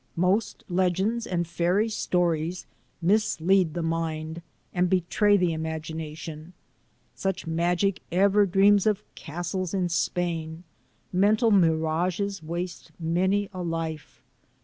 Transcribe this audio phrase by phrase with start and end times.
[0.17, 2.65] Most legends and fairy stories
[3.03, 4.41] mislead the mind
[4.73, 6.53] and betray the imagination.
[7.13, 10.63] Such magic ever dreams of castles in Spain.
[11.13, 14.23] Mental mirages waste many a life.